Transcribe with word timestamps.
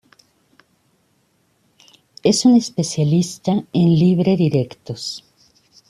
Es 2.23 2.45
un 2.45 2.55
especialista 2.55 3.51
en 3.71 3.93
libre 3.99 4.35
directos. 4.35 5.23